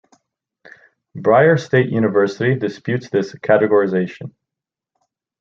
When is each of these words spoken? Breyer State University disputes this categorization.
Breyer 1.15 1.59
State 1.59 1.91
University 1.91 2.55
disputes 2.55 3.11
this 3.11 3.35
categorization. 3.35 4.31